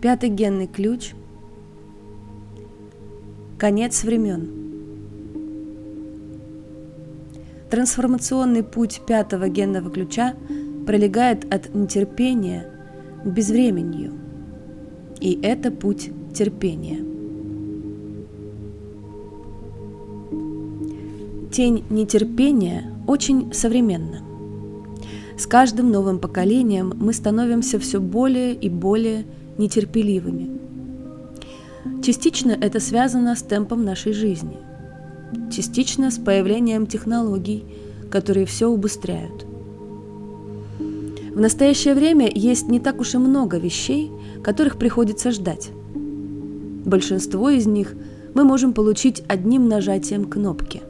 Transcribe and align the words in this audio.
Пятый 0.00 0.28
генный 0.28 0.66
ключ. 0.66 1.14
Конец 3.56 4.04
времен. 4.04 4.50
Трансформационный 7.70 8.62
путь 8.62 9.00
пятого 9.06 9.48
генного 9.48 9.90
ключа 9.90 10.34
пролегает 10.86 11.52
от 11.52 11.74
нетерпения 11.74 12.70
к 13.24 13.26
безвременью. 13.26 14.12
И 15.20 15.40
это 15.42 15.70
путь 15.70 16.10
терпения. 16.34 16.98
Тень 21.50 21.84
нетерпения 21.88 22.92
очень 23.06 23.50
современна. 23.54 24.20
С 25.38 25.46
каждым 25.46 25.90
новым 25.90 26.18
поколением 26.18 26.92
мы 27.00 27.14
становимся 27.14 27.78
все 27.78 27.98
более 27.98 28.54
и 28.54 28.68
более 28.68 29.24
нетерпеливыми. 29.58 30.58
Частично 32.02 32.52
это 32.52 32.80
связано 32.80 33.34
с 33.34 33.42
темпом 33.42 33.84
нашей 33.84 34.12
жизни, 34.12 34.56
частично 35.50 36.10
с 36.10 36.18
появлением 36.18 36.86
технологий, 36.86 37.64
которые 38.10 38.46
все 38.46 38.68
убыстряют. 38.68 39.46
В 41.34 41.40
настоящее 41.40 41.94
время 41.94 42.30
есть 42.32 42.68
не 42.68 42.80
так 42.80 43.00
уж 43.00 43.14
и 43.14 43.18
много 43.18 43.58
вещей, 43.58 44.10
которых 44.42 44.78
приходится 44.78 45.30
ждать. 45.30 45.70
Большинство 46.84 47.50
из 47.50 47.66
них 47.66 47.94
мы 48.34 48.44
можем 48.44 48.72
получить 48.72 49.22
одним 49.28 49.68
нажатием 49.68 50.24
кнопки. 50.24 50.82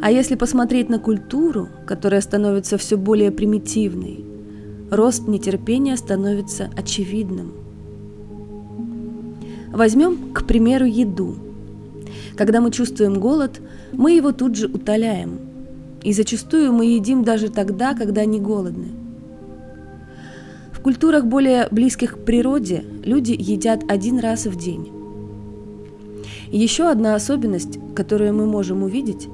А 0.00 0.10
если 0.10 0.36
посмотреть 0.36 0.88
на 0.88 0.98
культуру, 0.98 1.68
которая 1.86 2.20
становится 2.20 2.78
все 2.78 2.96
более 2.96 3.30
примитивной, 3.30 4.24
рост 4.90 5.28
нетерпения 5.28 5.96
становится 5.96 6.70
очевидным. 6.76 7.52
Возьмем, 9.72 10.32
к 10.32 10.44
примеру, 10.44 10.86
еду. 10.86 11.36
Когда 12.36 12.60
мы 12.60 12.70
чувствуем 12.70 13.20
голод, 13.20 13.60
мы 13.92 14.12
его 14.12 14.32
тут 14.32 14.56
же 14.56 14.66
утоляем. 14.66 15.38
И 16.02 16.12
зачастую 16.12 16.72
мы 16.72 16.86
едим 16.86 17.24
даже 17.24 17.48
тогда, 17.48 17.94
когда 17.94 18.24
не 18.24 18.40
голодны. 18.40 18.88
В 20.72 20.80
культурах 20.80 21.24
более 21.26 21.68
близких 21.70 22.14
к 22.14 22.24
природе 22.24 22.84
люди 23.04 23.34
едят 23.38 23.82
один 23.88 24.20
раз 24.20 24.46
в 24.46 24.56
день. 24.56 24.90
Еще 26.50 26.88
одна 26.88 27.14
особенность, 27.14 27.78
которую 27.94 28.32
мы 28.32 28.46
можем 28.46 28.84
увидеть, 28.84 29.28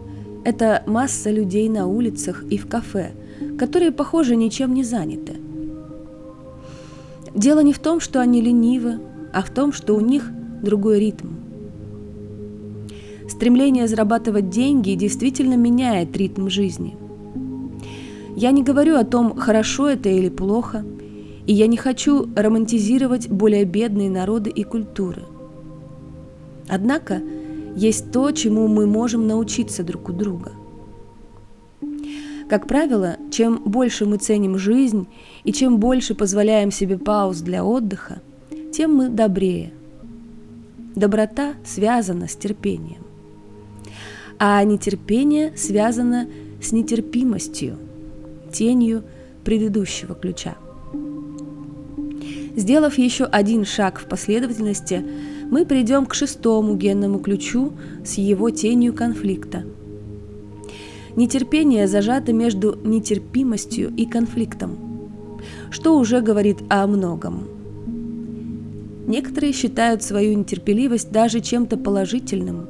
это 0.44 0.82
масса 0.86 1.30
людей 1.30 1.68
на 1.68 1.86
улицах 1.86 2.44
и 2.50 2.58
в 2.58 2.66
кафе, 2.66 3.12
которые, 3.58 3.92
похоже, 3.92 4.36
ничем 4.36 4.74
не 4.74 4.82
заняты. 4.82 5.34
Дело 7.34 7.60
не 7.60 7.72
в 7.72 7.80
том, 7.80 7.98
что 8.00 8.20
они 8.20 8.40
ленивы, 8.40 9.00
а 9.32 9.42
в 9.42 9.50
том, 9.50 9.72
что 9.72 9.94
у 9.94 10.00
них 10.00 10.30
другой 10.62 11.00
ритм. 11.00 11.28
Стремление 13.28 13.88
зарабатывать 13.88 14.50
деньги 14.50 14.92
действительно 14.92 15.54
меняет 15.54 16.16
ритм 16.16 16.48
жизни. 16.48 16.96
Я 18.36 18.52
не 18.52 18.62
говорю 18.62 18.96
о 18.96 19.04
том, 19.04 19.36
хорошо 19.36 19.88
это 19.88 20.08
или 20.08 20.28
плохо, 20.28 20.84
и 21.46 21.52
я 21.52 21.66
не 21.66 21.76
хочу 21.76 22.28
романтизировать 22.36 23.28
более 23.28 23.64
бедные 23.64 24.10
народы 24.10 24.50
и 24.50 24.62
культуры. 24.62 25.22
Однако 26.68 27.20
есть 27.74 28.12
то, 28.12 28.30
чему 28.30 28.68
мы 28.68 28.86
можем 28.86 29.26
научиться 29.26 29.82
друг 29.82 30.08
у 30.08 30.12
друга– 30.12 30.52
как 32.54 32.68
правило, 32.68 33.16
чем 33.32 33.60
больше 33.64 34.06
мы 34.06 34.16
ценим 34.16 34.58
жизнь 34.58 35.08
и 35.42 35.52
чем 35.52 35.78
больше 35.78 36.14
позволяем 36.14 36.70
себе 36.70 36.96
пауз 36.96 37.40
для 37.40 37.64
отдыха, 37.64 38.22
тем 38.72 38.94
мы 38.94 39.08
добрее. 39.08 39.72
Доброта 40.94 41.54
связана 41.64 42.28
с 42.28 42.36
терпением, 42.36 43.02
а 44.38 44.62
нетерпение 44.62 45.56
связано 45.56 46.28
с 46.62 46.70
нетерпимостью, 46.70 47.76
тенью 48.52 49.02
предыдущего 49.44 50.14
ключа. 50.14 50.54
Сделав 52.54 52.98
еще 52.98 53.24
один 53.24 53.64
шаг 53.64 53.98
в 53.98 54.04
последовательности, 54.04 55.04
мы 55.50 55.66
придем 55.66 56.06
к 56.06 56.14
шестому 56.14 56.76
генному 56.76 57.18
ключу 57.18 57.72
с 58.04 58.14
его 58.14 58.50
тенью 58.50 58.94
конфликта– 58.94 59.64
Нетерпение 61.16 61.86
зажато 61.86 62.32
между 62.32 62.76
нетерпимостью 62.82 63.92
и 63.96 64.04
конфликтом, 64.04 64.76
что 65.70 65.96
уже 65.96 66.20
говорит 66.20 66.58
о 66.68 66.86
многом. 66.88 67.44
Некоторые 69.06 69.52
считают 69.52 70.02
свою 70.02 70.36
нетерпеливость 70.36 71.12
даже 71.12 71.40
чем-то 71.40 71.76
положительным 71.76 72.66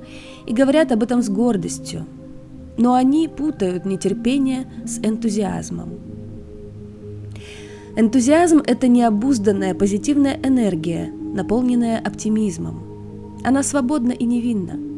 и 0.46 0.52
говорят 0.52 0.92
об 0.92 1.02
этом 1.02 1.22
с 1.22 1.30
гордостью, 1.30 2.04
но 2.76 2.92
они 2.92 3.28
путают 3.28 3.86
нетерпение 3.86 4.70
с 4.84 4.98
энтузиазмом. 4.98 5.94
Энтузиазм– 7.96 8.58
это 8.66 8.88
необузданная 8.88 9.74
позитивная 9.74 10.38
энергия, 10.42 11.10
наполненная 11.10 11.98
оптимизмом. 11.98 12.82
Она 13.42 13.62
свободна 13.62 14.12
и 14.12 14.24
невинна– 14.24 14.78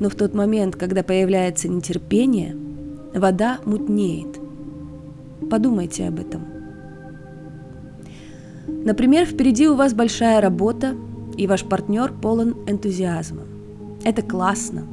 но 0.00 0.08
в 0.08 0.14
тот 0.14 0.34
момент, 0.34 0.76
когда 0.76 1.02
появляется 1.02 1.68
нетерпение, 1.68 2.56
вода 3.14 3.58
мутнеет. 3.64 4.38
Подумайте 5.50 6.06
об 6.06 6.20
этом. 6.20 6.42
Например, 8.84 9.26
впереди 9.26 9.68
у 9.68 9.74
вас 9.74 9.94
большая 9.94 10.40
работа, 10.40 10.94
и 11.36 11.46
ваш 11.46 11.64
партнер 11.64 12.12
полон 12.12 12.56
энтузиазма. 12.66 13.42
Это 14.04 14.22
классно. 14.22 14.84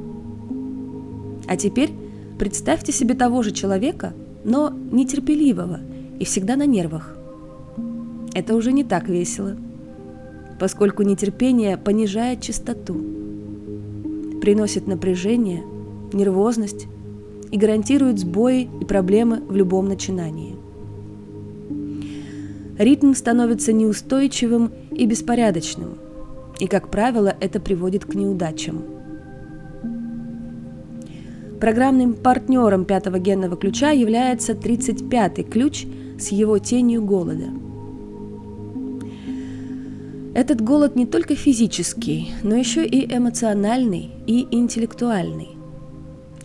А 1.48 1.58
теперь 1.58 1.92
представьте 2.38 2.92
себе 2.92 3.16
того 3.16 3.42
же 3.42 3.52
человека, 3.52 4.14
но 4.44 4.70
нетерпеливого 4.70 5.80
и 6.20 6.26
всегда 6.26 6.56
на 6.56 6.66
нервах. 6.66 7.18
Это 8.34 8.56
уже 8.56 8.74
не 8.74 8.84
так 8.84 9.10
весело, 9.10 9.56
поскольку 10.60 11.04
нетерпение 11.04 11.78
понижает 11.78 12.42
частоту– 12.42 13.04
приносит 14.46 14.86
напряжение, 14.86 15.64
нервозность 16.14 16.86
и 17.50 17.58
гарантирует 17.58 18.20
сбои 18.20 18.70
и 18.80 18.86
проблемы 18.86 19.42
в 19.50 19.56
любом 19.56 19.88
начинании. 19.88 20.56
Ритм 22.78 23.16
становится 23.16 23.74
неустойчивым 23.74 24.72
и 24.92 25.08
беспорядочным, 25.08 25.96
и, 26.60 26.68
как 26.68 26.90
правило, 26.90 27.36
это 27.40 27.60
приводит 27.60 28.06
к 28.06 28.14
неудачам. 28.14 28.84
Программным 31.60 32.14
партнером 32.14 32.86
пятого 32.86 33.18
генного 33.18 33.58
ключа 33.58 33.90
является 33.90 34.54
35-й 34.54 35.44
ключ 35.44 35.88
с 36.20 36.28
его 36.28 36.60
тенью 36.60 37.04
голода– 37.04 37.46
этот 40.36 40.60
голод 40.60 40.98
не 40.98 41.06
только 41.06 41.34
физический, 41.34 42.34
но 42.44 42.56
еще 42.56 42.86
и 42.86 43.06
эмоциональный 43.06 44.12
и 44.28 44.46
интеллектуальный. 44.52 45.58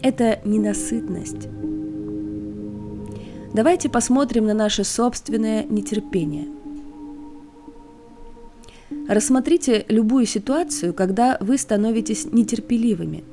Это 0.01 0.39
ненасытность. 0.45 1.49
Давайте 3.53 3.89
посмотрим 3.89 4.47
на 4.47 4.55
наше 4.55 4.85
собственное 4.85 5.65
нетерпение. 5.65 6.47
Рассмотрите 9.09 9.85
любую 9.89 10.25
ситуацию, 10.25 10.95
когда 10.95 11.37
вы 11.41 11.59
становитесь 11.59 12.27
нетерпеливыми. 12.31 13.25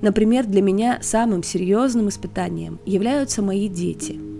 Например, 0.00 0.44
для 0.44 0.60
меня 0.60 0.98
самым 1.02 1.44
серьезным 1.44 2.08
испытанием 2.08 2.80
являются 2.84 3.42
мои 3.42 3.68
дети– 3.68 4.18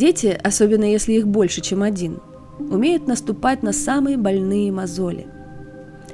Дети, 0.00 0.34
особенно 0.42 0.84
если 0.84 1.12
их 1.12 1.28
больше, 1.28 1.60
чем 1.60 1.82
один, 1.82 2.20
умеют 2.58 3.06
наступать 3.06 3.62
на 3.62 3.74
самые 3.74 4.16
больные 4.16 4.72
мозоли. 4.72 5.26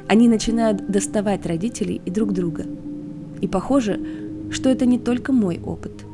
Они 0.08 0.26
начинают 0.26 0.90
доставать 0.90 1.46
родителей 1.46 2.02
и 2.04 2.10
друг 2.10 2.32
друга. 2.32 2.64
И 3.40 3.46
похоже, 3.46 4.00
что 4.50 4.70
это 4.70 4.86
не 4.86 4.98
только 4.98 5.32
мой 5.32 5.60
опыт. 5.64 6.04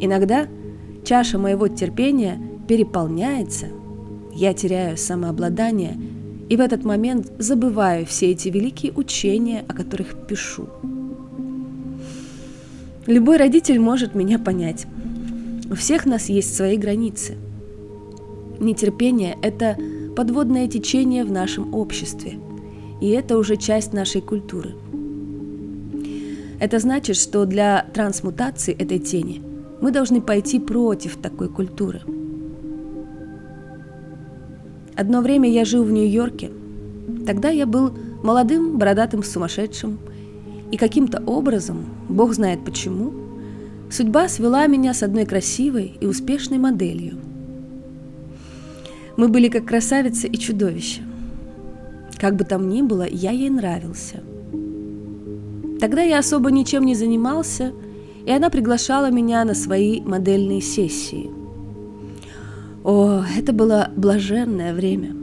Иногда 0.00 0.46
чаша 1.04 1.36
моего 1.36 1.68
терпения 1.68 2.40
переполняется, 2.66 3.66
я 4.32 4.54
теряю 4.54 4.96
самообладание 4.96 5.98
и 6.48 6.56
в 6.56 6.60
этот 6.60 6.82
момент 6.86 7.30
забываю 7.36 8.06
все 8.06 8.30
эти 8.30 8.48
великие 8.48 8.90
учения, 8.92 9.62
о 9.68 9.74
которых 9.74 10.26
пишу. 10.26 10.66
Любой 13.06 13.36
родитель 13.36 13.78
может 13.78 14.14
меня 14.14 14.38
понять. 14.38 14.86
У 15.70 15.74
всех 15.76 16.04
нас 16.04 16.28
есть 16.28 16.54
свои 16.54 16.76
границы. 16.76 17.36
Нетерпение– 18.60 19.38
это 19.42 19.78
подводное 20.14 20.68
течение 20.68 21.24
в 21.24 21.32
нашем 21.32 21.74
обществе, 21.74 22.38
и 23.00 23.08
это 23.08 23.38
уже 23.38 23.56
часть 23.56 23.94
нашей 23.94 24.20
культуры. 24.20 24.74
Это 26.60 26.78
значит, 26.78 27.16
что 27.16 27.46
для 27.46 27.86
трансмутации 27.94 28.74
этой 28.74 28.98
тени 28.98 29.42
Мы 29.80 29.90
должны 29.90 30.20
пойти 30.20 30.60
против 30.60 31.16
такой 31.16 31.48
культуры. 31.48 32.02
Одно 34.94 35.20
время 35.20 35.50
я 35.50 35.64
жил 35.64 35.82
в 35.82 35.90
Нью-Йорке. 35.90 36.50
Тогда 37.26 37.48
я 37.50 37.66
был 37.66 37.92
молодым 38.22 38.78
бородатым 38.78 39.22
сумасшедшим. 39.22 39.98
И 40.70 40.76
каким-то 40.76 41.22
образом, 41.26 41.84
бог 42.08 42.32
знает 42.32 42.64
почему, 42.64 43.12
судьба 43.94 44.28
свела 44.28 44.66
меня 44.66 44.92
с 44.92 45.02
одной 45.02 45.24
красивой 45.24 45.96
и 46.00 46.06
успешной 46.06 46.58
моделью. 46.58 47.18
Мы 49.16 49.28
были 49.28 49.48
как 49.48 49.64
красавица 49.64 50.26
и 50.26 50.36
чудовище. 50.36 51.02
Как 52.18 52.36
бы 52.36 52.44
там 52.44 52.68
ни 52.68 52.82
было, 52.82 53.06
я 53.08 53.30
ей 53.30 53.50
нравился. 53.50 54.22
Тогда 55.80 56.02
я 56.02 56.18
особо 56.18 56.50
ничем 56.50 56.84
не 56.84 56.94
занимался– 56.94 57.72
и 58.26 58.30
она 58.30 58.50
приглашала 58.50 59.10
меня 59.10 59.44
на 59.44 59.54
свои 59.54 60.00
модельные 60.00 60.60
сессии. 60.60 61.30
О, 62.82 63.22
это 63.36 63.52
было 63.52 63.90
блаженное 63.96 64.74
время. 64.74 65.14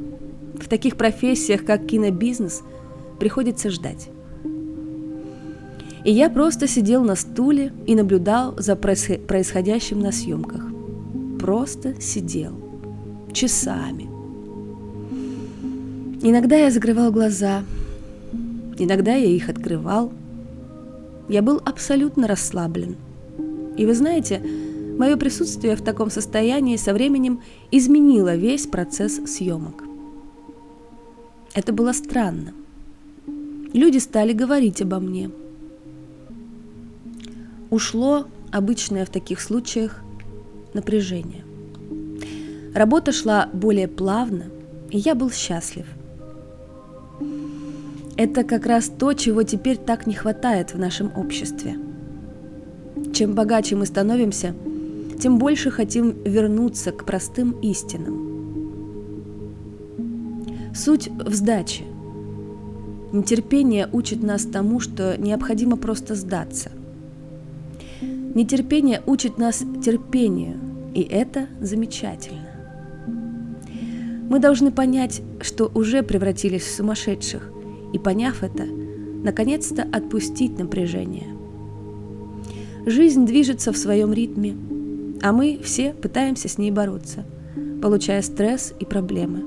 В 0.59 0.68
таких 0.68 0.97
профессиях, 0.97 1.65
как 1.65 1.85
кинобизнес, 1.85 2.62
приходится 3.19 3.69
ждать. 3.69 4.09
И 6.03 6.12
я 6.12 6.30
просто 6.30 6.68
сидел 6.68 7.03
на 7.03 7.15
стуле 7.15 7.71
и 7.86 7.95
наблюдал 7.95 8.56
за 8.57 8.75
происходящим 8.75 10.00
на 10.00 10.12
съемках. 10.12 10.65
Просто 11.39 12.00
сидел. 12.01 12.53
Часами. 13.33 14.09
Иногда 16.21 16.56
я 16.56 16.69
закрывал 16.69 17.12
глаза, 17.12 17.63
иногда 18.77 19.15
я 19.15 19.27
их 19.27 19.50
открывал– 19.50 20.12
я 21.31 21.42
был 21.42 21.62
абсолютно 21.63 22.27
расслаблен. 22.27 22.97
И 23.77 23.86
вы 23.86 23.94
знаете, 23.94 24.42
мое 24.97 25.15
присутствие 25.15 25.77
в 25.77 25.81
таком 25.81 26.09
состоянии 26.09 26.75
со 26.75 26.94
временем 26.94 27.42
изменило 27.71 28.36
весь 28.36 28.68
процесс 28.68 29.21
съемок. 29.25 29.86
Это 31.54 31.71
было 31.71 31.94
странно. 31.94 32.54
Люди 33.74 34.00
стали 34.00 34.33
говорить 34.33 34.81
обо 34.81 35.00
мне. 35.00 35.31
Ушло 37.71 38.27
обычное 38.51 39.06
в 39.06 39.09
таких 39.09 39.41
случаях 39.41 40.01
напряжение. 40.75 41.44
Работа 42.75 43.12
шла 43.12 43.50
более 43.51 43.88
плавно, 43.88 44.45
и 44.91 45.00
я 45.00 45.15
был 45.15 45.31
счастлив– 45.31 45.88
это 48.23 48.44
как 48.44 48.68
раз 48.68 48.88
то, 48.88 49.13
чего 49.13 49.41
теперь 49.41 49.77
так 49.77 50.06
не 50.06 50.13
хватает 50.13 50.75
в 50.75 50.77
нашем 50.77 51.12
обществе. 51.18 51.75
Чем 53.13 53.33
богаче 53.33 53.75
мы 53.75 53.88
становимся, 53.88 54.53
тем 55.19 55.39
больше 55.39 55.71
хотим 55.71 56.21
вернуться 56.23 56.91
к 56.91 57.03
простым 57.03 57.51
истинам. 57.62 58.29
Суть 60.75 61.07
в 61.07 61.33
сдаче. 61.33 61.83
Нетерпение 63.12 63.89
учит 63.91 64.21
нас 64.21 64.44
тому, 64.44 64.79
что 64.79 65.18
необходимо 65.18 65.75
просто 65.75 66.13
сдаться. 66.13 66.69
Нетерпение 68.33 69.01
учит 69.06 69.38
нас 69.38 69.63
терпению, 69.83 70.57
и 70.94 71.01
это 71.01 71.48
замечательно. 71.60 72.50
Мы 74.30 74.39
должны 74.39 74.72
понять, 74.72 75.22
что 75.42 75.69
уже 75.74 76.04
превратились 76.04 76.63
в 76.63 76.75
сумасшедших– 76.75 77.51
и, 77.94 78.00
поняв 78.00 78.44
это, 78.44 78.66
наконец-то 78.66 79.83
отпустить 79.83 80.57
напряжение. 80.57 81.28
Жизнь 82.86 83.25
движется 83.25 83.72
в 83.72 83.78
своем 83.78 84.13
ритме, 84.13 84.56
а 85.22 85.31
мы 85.31 85.60
все 85.63 85.94
пытаемся 85.94 86.48
с 86.48 86.57
ней 86.57 86.72
бороться, 86.72 87.25
получая 87.81 88.22
стресс 88.22 88.74
и 88.80 88.86
проблемы. 88.86 89.44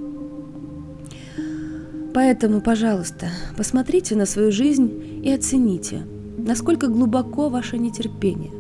Поэтому, 2.12 2.60
пожалуйста, 2.60 3.26
посмотрите 3.56 4.14
на 4.14 4.24
свою 4.24 4.52
жизнь 4.52 5.20
и 5.24 5.32
оцените, 5.32 6.02
насколько 6.38 6.86
глубоко 6.86 7.48
ваше 7.48 7.76
нетерпение, 7.76 8.52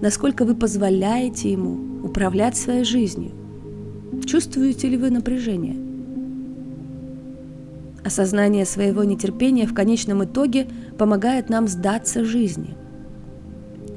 насколько 0.00 0.44
вы 0.44 0.54
позволяете 0.54 1.52
ему 1.52 2.04
управлять 2.04 2.56
своей 2.56 2.84
жизнью. 2.84 3.32
Чувствуете 4.26 4.88
ли 4.88 4.96
вы 4.96 5.10
напряжение– 5.10 5.76
Осознание 8.08 8.64
своего 8.64 9.04
нетерпения 9.04 9.66
в 9.66 9.74
конечном 9.74 10.24
итоге 10.24 10.66
помогает 10.96 11.50
нам 11.50 11.68
сдаться 11.68 12.24
жизни. 12.24 12.74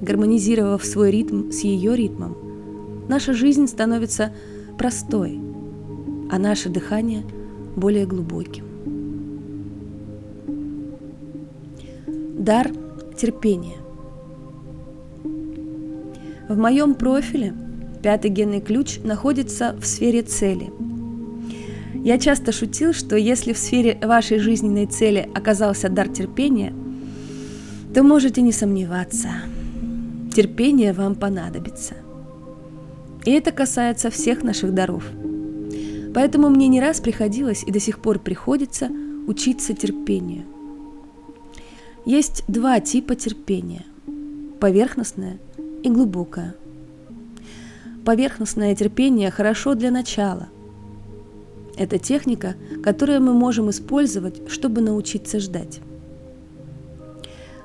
Гармонизировав 0.02 0.84
свой 0.84 1.12
ритм 1.12 1.52
с 1.52 1.62
ее 1.62 1.96
ритмом, 1.96 2.36
наша 3.08 3.32
жизнь 3.34 3.68
становится 3.68 4.34
простой, 4.78 5.40
а 6.30 6.40
наше 6.40 6.68
дыхание 6.68 7.24
более 7.78 8.06
глубоким. 8.06 8.66
Дар 12.38 12.72
терпения. 13.16 13.78
В 16.52 16.58
моем 16.58 16.96
профиле 16.96 17.54
пятый 18.04 18.30
генный 18.30 18.62
ключ 18.62 19.00
находится 19.04 19.76
в 19.80 19.86
сфере 19.86 20.22
цели– 20.22 20.70
я 22.04 22.18
часто 22.18 22.52
шутил, 22.52 22.94
что 22.94 23.16
если 23.16 23.54
в 23.54 23.60
сфере 23.60 23.96
вашей 24.02 24.40
жизненной 24.40 24.88
цели 24.88 25.30
оказался 25.36 25.88
дар 25.88 26.10
терпения, 26.10 26.74
то 27.94 28.02
можете 28.02 28.42
не 28.42 28.52
сомневаться. 28.52 29.30
Терпение 30.34 30.94
вам 30.94 31.14
понадобится. 31.14 31.94
И 33.24 33.32
это 33.32 33.52
касается 33.52 34.10
всех 34.10 34.42
наших 34.42 34.74
даров. 34.74 35.04
Поэтому 36.16 36.50
мне 36.50 36.68
не 36.70 36.82
раз 36.82 37.02
приходилось 37.02 37.64
и 37.64 37.72
до 37.72 37.80
сих 37.80 38.00
пор 38.00 38.18
приходится 38.18 38.90
учиться 39.28 39.76
терпению. 39.76 40.46
Есть 42.04 42.44
два 42.48 42.80
типа 42.80 43.14
терпения– 43.14 43.86
поверхностное 44.60 45.38
и 45.84 45.90
глубокое. 45.90 46.56
Поверхностное 48.06 48.76
терпение 48.76 49.32
хорошо 49.32 49.76
для 49.76 49.92
начала– 49.92 50.50
это 51.78 51.98
техника, 51.98 52.56
которую 52.84 53.22
мы 53.22 53.34
можем 53.34 53.70
использовать, 53.70 54.50
чтобы 54.50 54.82
научиться 54.82 55.40
ждать. 55.40 55.80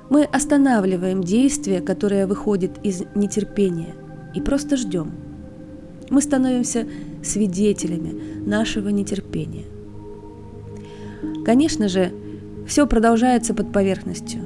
Мы 0.09 0.23
останавливаем 0.23 1.23
действие, 1.23 1.81
которое 1.81 2.27
выходит 2.27 2.71
из 2.83 3.03
нетерпения, 3.15 3.93
и 4.33 4.41
просто 4.41 4.77
ждем. 4.77 5.11
Мы 6.09 6.21
становимся 6.21 6.87
свидетелями 7.23 8.43
нашего 8.45 8.89
нетерпения. 8.89 9.65
Конечно 11.45 11.89
же, 11.89 12.11
все 12.65 12.87
продолжается 12.87 13.53
под 13.53 13.73
поверхностью, 13.73 14.41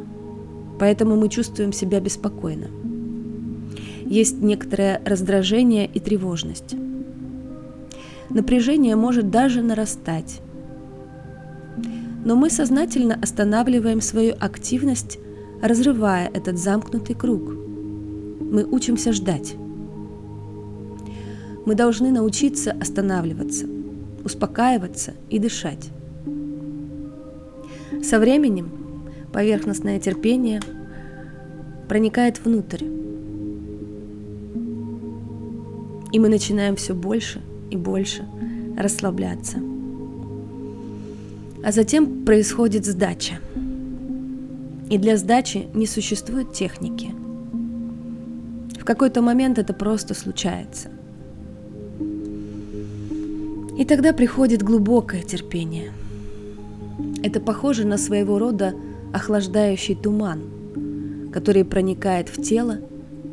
поэтому 0.80 1.16
мы 1.16 1.30
чувствуем 1.30 1.74
себя 1.74 2.00
беспокойно. 2.00 2.68
Есть 4.12 4.42
некоторое 4.42 5.02
раздражение 5.06 5.88
и 5.88 6.00
тревожность 6.00 6.76
напряжение 8.34 8.96
может 8.96 9.30
даже 9.30 9.62
нарастать. 9.62 10.42
Но 12.24 12.36
мы 12.36 12.50
сознательно 12.50 13.18
останавливаем 13.22 14.02
свою 14.02 14.36
активность, 14.40 15.18
разрывая 15.62 16.30
этот 16.34 16.58
замкнутый 16.58 17.16
круг. 17.16 17.42
Мы 17.42 18.64
учимся 18.64 19.12
ждать. 19.12 19.56
Мы 21.66 21.76
должны 21.76 22.12
научиться 22.12 22.72
останавливаться, 22.72 23.68
успокаиваться 24.24 25.14
и 25.30 25.40
дышать. 25.40 25.90
Со 28.04 28.20
временем 28.20 28.72
поверхностное 29.32 30.00
терпение 30.00 30.62
проникает 31.88 32.44
внутрь, 32.44 32.86
и 36.12 36.20
мы 36.20 36.30
начинаем 36.30 36.76
все 36.76 36.94
больше 36.94 37.42
и 37.70 37.78
больше 37.78 38.26
расслабляться. 38.78 39.58
А 41.64 41.72
затем 41.72 42.26
происходит 42.26 42.86
сдача. 42.86 43.40
И 44.90 44.98
для 44.98 45.16
сдачи 45.16 45.68
не 45.74 45.86
существует 45.86 46.54
техники. 46.54 47.12
В 48.80 48.84
какой-то 48.84 49.22
момент 49.22 49.60
это 49.60 49.74
просто 49.74 50.14
случается. 50.14 50.90
И 53.78 53.86
тогда 53.86 54.12
приходит 54.12 54.64
глубокое 54.64 55.22
терпение. 55.22 55.92
Это 57.24 57.40
похоже 57.40 57.86
на 57.86 57.98
своего 57.98 58.38
рода 58.38 58.74
охлаждающий 59.14 59.96
туман, 59.96 60.42
который 61.32 61.64
проникает 61.64 62.30
в 62.30 62.42
тело 62.42 62.80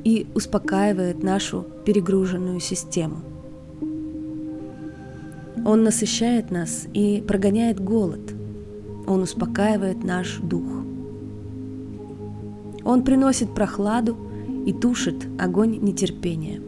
и 0.08 0.26
успокаивает 0.34 1.22
нашу 1.22 1.66
перегруженную 1.84 2.60
систему. 2.60 3.16
Он 5.66 5.82
насыщает 5.82 6.50
нас 6.50 6.86
и 6.94 7.22
прогоняет 7.28 7.78
голод. 7.78 8.32
Он 9.06 9.20
успокаивает 9.20 10.02
наш 10.02 10.38
дух. 10.38 10.64
Он 12.84 13.04
приносит 13.04 13.54
прохладу 13.54 14.16
и 14.64 14.72
тушит 14.72 15.26
огонь 15.38 15.78
нетерпения. 15.82 16.62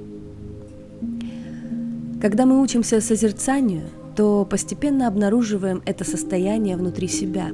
Когда 2.20 2.44
мы 2.44 2.60
учимся 2.60 3.00
созерцанию, 3.00 3.86
то 4.16 4.44
постепенно 4.44 5.08
обнаруживаем 5.08 5.80
это 5.86 6.04
состояние 6.04 6.76
внутри 6.76 7.08
себя. 7.08 7.48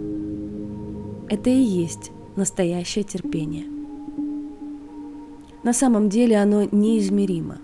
Это 1.28 1.48
и 1.48 1.62
есть 1.62 2.10
настоящее 2.34 3.04
терпение. 3.04 3.66
На 5.66 5.72
самом 5.72 6.08
деле 6.08 6.36
оно 6.36 6.62
неизмеримо. 6.70 7.58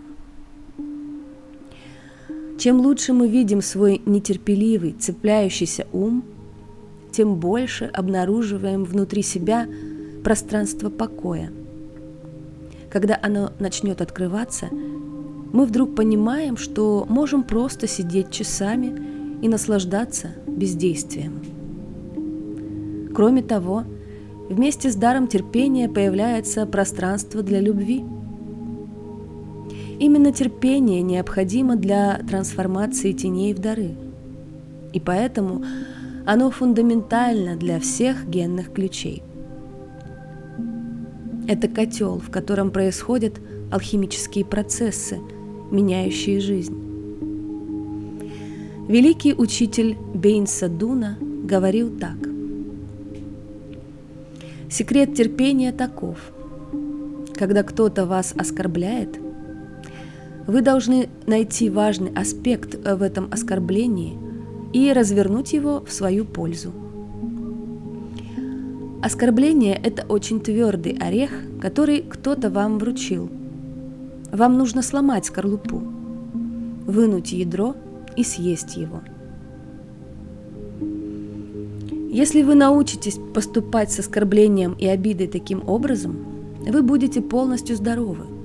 Чем 2.58 2.80
лучше 2.80 3.12
мы 3.12 3.28
видим 3.28 3.62
свой 3.62 4.02
нетерпеливый, 4.04 4.96
цепляющийся 4.98 5.86
ум, 5.92 6.24
тем 7.12 7.36
больше 7.36 7.84
обнаруживаем 7.84 8.82
внутри 8.82 9.22
себя 9.22 9.68
пространство 10.24 10.90
покоя. 10.90 11.52
Когда 12.90 13.16
оно 13.22 13.52
начнет 13.60 14.00
открываться, 14.00 14.66
мы 15.52 15.64
вдруг 15.64 15.94
понимаем, 15.94 16.56
что 16.56 17.06
можем 17.08 17.44
просто 17.44 17.86
сидеть 17.86 18.32
часами 18.32 19.40
и 19.42 19.48
наслаждаться 19.48 20.30
бездействием. 20.48 21.40
Кроме 23.14 23.44
того, 23.44 23.84
вместе 24.48 24.90
с 24.90 24.96
даром 24.96 25.26
терпения 25.26 25.88
появляется 25.88 26.66
пространство 26.66 27.42
для 27.42 27.60
любви– 27.60 28.04
Именно 30.02 30.32
терпение 30.32 31.00
необходимо 31.00 31.76
для 31.76 32.18
трансформации 32.28 33.12
теней 33.12 33.54
в 33.54 33.60
дары. 33.60 33.94
И 34.92 34.98
поэтому 34.98 35.64
оно 36.26 36.50
фундаментально 36.50 37.54
для 37.54 37.78
всех 37.78 38.28
генных 38.28 38.72
ключей. 38.72 39.22
Это 41.46 41.68
котел, 41.68 42.18
в 42.18 42.32
котором 42.32 42.72
происходят 42.72 43.34
алхимические 43.70 44.44
процессы, 44.44 45.20
меняющие 45.70 46.40
жизнь. 46.40 46.76
Великий 48.88 49.34
учитель 49.34 49.96
Бейн 50.14 50.48
Садуна 50.48 51.16
говорил 51.20 51.96
так. 51.96 52.31
Секрет 54.72 55.14
терпения 55.14 55.70
таков. 55.70 56.18
Когда 57.36 57.62
кто-то 57.62 58.06
вас 58.06 58.34
оскорбляет– 58.36 59.20
вы 60.46 60.60
должны 60.60 61.08
найти 61.26 61.70
важный 61.70 62.12
аспект 62.14 62.74
в 62.74 63.02
этом 63.02 63.28
оскорблении 63.30 64.18
и 64.72 64.92
развернуть 64.92 65.52
его 65.52 65.84
в 65.86 65.92
свою 65.92 66.24
пользу. 66.24 66.72
Оскорбление– 69.02 69.74
это 69.82 70.04
очень 70.06 70.40
твердый 70.40 70.96
орех, 70.98 71.30
который 71.60 72.02
кто-то 72.02 72.50
вам 72.50 72.78
вручил. 72.78 73.30
Вам 74.32 74.58
нужно 74.58 74.82
сломать 74.82 75.26
скорлупу, 75.26 75.82
вынуть 76.86 77.32
ядро 77.32 77.74
и 78.16 78.24
съесть 78.24 78.76
его. 78.76 79.00
Если 82.12 82.42
вы 82.42 82.54
научитесь 82.54 83.18
поступать 83.34 83.90
с 83.90 83.98
оскорблением 83.98 84.74
и 84.74 84.86
обидой 84.86 85.26
таким 85.26 85.68
образом, 85.68 86.16
вы 86.64 86.82
будете 86.82 87.20
полностью 87.20 87.74
здоровы– 87.74 88.26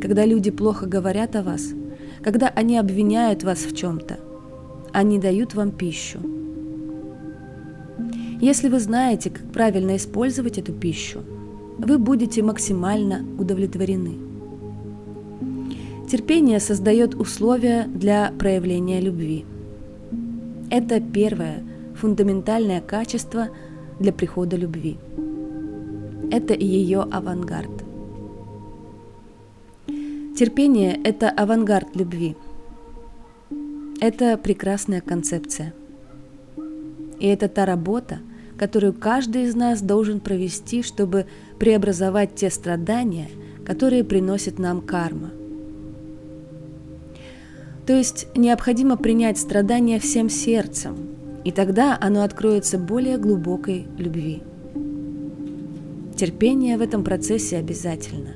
когда 0.00 0.24
люди 0.24 0.50
плохо 0.50 0.86
говорят 0.86 1.36
о 1.36 1.42
вас, 1.42 1.72
когда 2.22 2.48
они 2.48 2.76
обвиняют 2.78 3.44
вас 3.44 3.58
в 3.60 3.74
чем-то, 3.74 4.18
они 4.92 5.18
дают 5.18 5.54
вам 5.54 5.70
пищу. 5.70 6.18
Если 8.40 8.68
вы 8.68 8.80
знаете, 8.80 9.30
как 9.30 9.44
правильно 9.52 9.96
использовать 9.96 10.58
эту 10.58 10.72
пищу, 10.72 11.20
вы 11.78 11.98
будете 11.98 12.42
максимально 12.42 13.24
удовлетворены. 13.38 14.16
Терпение 16.10 16.60
создает 16.60 17.14
условия 17.14 17.84
для 17.86 18.32
проявления 18.38 19.00
любви. 19.00 19.44
Это 20.70 21.00
первое 21.00 21.62
фундаментальное 22.00 22.80
качество 22.80 23.48
для 23.98 24.12
прихода 24.12 24.56
любви. 24.56 24.96
Это 26.30 26.54
ее 26.54 27.02
авангард. 27.02 27.84
Терпение– 30.36 30.98
это 31.04 31.28
авангард 31.28 31.94
любви. 31.94 32.36
Это 34.00 34.38
прекрасная 34.38 35.02
концепция. 35.02 35.74
И 37.18 37.26
это 37.26 37.48
та 37.48 37.66
работа, 37.66 38.20
которую 38.56 38.94
каждый 38.94 39.44
из 39.44 39.54
нас 39.54 39.82
должен 39.82 40.20
провести, 40.20 40.82
чтобы 40.82 41.26
преобразовать 41.58 42.34
те 42.34 42.48
страдания, 42.48 43.28
которые 43.66 44.04
приносит 44.04 44.58
нам 44.58 44.80
карма. 44.80 45.30
То 47.86 47.92
есть 47.92 48.28
необходимо 48.34 48.96
принять 48.96 49.36
страдания 49.36 49.98
всем 49.98 50.30
сердцем, 50.30 50.96
и 51.44 51.52
тогда 51.52 51.96
оно 52.00 52.22
откроется 52.22 52.78
более 52.78 53.18
глубокой 53.18 53.86
любви. 53.96 54.42
Терпение 56.16 56.76
в 56.76 56.82
этом 56.82 57.02
процессе 57.02 57.56
обязательно. 57.56 58.34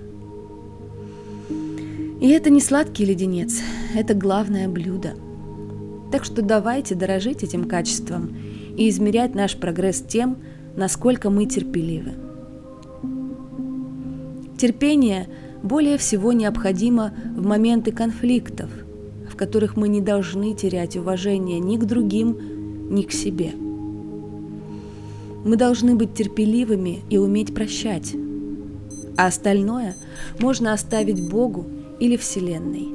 И 2.20 2.28
это 2.28 2.49
не 2.49 2.61
сладкий 2.61 3.04
леденец, 3.04 3.61
это 3.94 4.14
главное 4.14 4.68
блюдо. 4.68 5.14
Так 6.11 6.25
что 6.25 6.42
давайте 6.42 6.94
дорожить 6.94 7.42
этим 7.42 7.64
качеством 7.64 8.34
и 8.76 8.88
измерять 8.88 9.34
наш 9.34 9.56
прогресс 9.56 10.00
тем, 10.00 10.38
насколько 10.76 11.28
мы 11.28 11.46
терпеливы. 11.46 12.12
Терпение 14.56 15.28
более 15.62 15.99
всего 15.99 16.32
необходимо 16.32 17.12
в 17.37 17.44
моменты 17.44 17.92
конфликтов, 17.92 18.70
в 19.28 19.37
которых 19.37 19.76
мы 19.76 19.88
не 19.88 20.00
должны 20.00 20.54
терять 20.54 20.96
уважение 20.96 21.58
ни 21.58 21.76
к 21.76 21.84
другим, 21.84 22.38
ни 22.91 23.03
к 23.03 23.12
себе. 23.12 23.53
Мы 25.45 25.57
должны 25.57 25.95
быть 25.95 26.14
терпеливыми 26.14 27.00
и 27.11 27.19
уметь 27.19 27.55
прощать, 27.55 28.14
а 29.17 29.26
остальное 29.26 29.95
можно 30.41 30.73
оставить 30.73 31.29
Богу 31.29 31.67
или 32.00 32.17
Вселенной. 32.17 32.88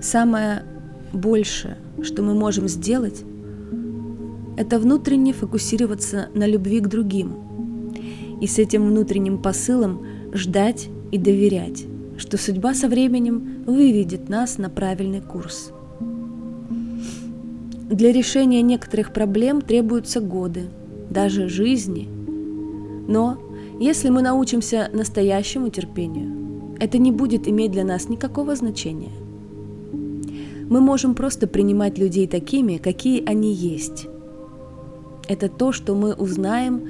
Самое 0.00 0.64
большее, 1.12 1.78
что 2.02 2.22
мы 2.22 2.34
можем 2.34 2.68
сделать, 2.68 3.24
это 4.56 4.78
внутренне 4.78 5.32
фокусироваться 5.32 6.28
на 6.34 6.46
любви 6.46 6.80
к 6.80 6.88
другим 6.88 7.32
и 8.40 8.46
с 8.46 8.58
этим 8.58 8.86
внутренним 8.86 9.38
посылом 9.38 10.04
ждать 10.32 10.88
и 11.10 11.18
доверять, 11.18 11.86
что 12.16 12.36
судьба 12.36 12.74
со 12.74 12.88
временем 12.88 13.64
выведет 13.66 14.28
нас 14.28 14.58
на 14.58 14.68
правильный 14.68 15.20
курс. 15.20 15.72
Для 17.88 18.12
решения 18.12 18.60
некоторых 18.60 19.14
проблем 19.14 19.62
требуются 19.62 20.20
годы, 20.20 20.64
даже 21.08 21.48
жизни. 21.48 22.06
Но 23.08 23.38
если 23.80 24.10
мы 24.10 24.20
научимся 24.20 24.90
настоящему 24.92 25.70
терпению, 25.70 26.76
это 26.80 26.98
не 26.98 27.12
будет 27.12 27.48
иметь 27.48 27.72
для 27.72 27.84
нас 27.84 28.10
никакого 28.10 28.54
значения. 28.56 29.12
Мы 30.68 30.82
можем 30.82 31.14
просто 31.14 31.46
принимать 31.46 31.96
людей 31.96 32.26
такими, 32.26 32.76
какие 32.76 33.24
они 33.24 33.54
есть. 33.54 34.06
Это 35.26 35.48
то, 35.48 35.72
что 35.72 35.94
мы 35.94 36.12
узнаем 36.12 36.82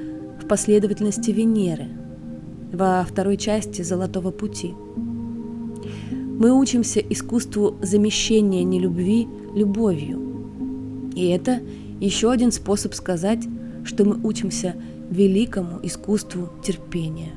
в 0.42 0.48
последовательности 0.48 1.30
Венеры, 1.30 1.86
во 2.72 3.06
второй 3.08 3.36
части 3.36 3.82
Золотого 3.82 4.32
пути. 4.32 4.74
Мы 6.10 6.52
учимся 6.52 6.98
искусству 6.98 7.76
замещения 7.82 8.64
нелюбви 8.64 9.28
любовью. 9.54 10.27
И 11.18 11.30
это 11.30 11.60
еще 11.98 12.30
один 12.30 12.52
способ 12.52 12.94
сказать, 12.94 13.44
что 13.84 14.04
мы 14.04 14.20
учимся 14.22 14.76
великому 15.10 15.80
искусству 15.82 16.48
терпения. 16.62 17.32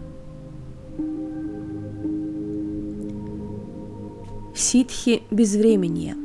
Ситхи 4.54 5.24
безвременья. 5.32 6.16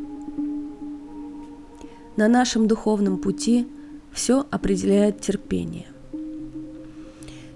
На 2.19 2.29
нашем 2.29 2.69
духовном 2.69 3.17
пути 3.17 3.67
все 4.13 4.45
определяет 4.51 5.23
терпение. 5.23 5.87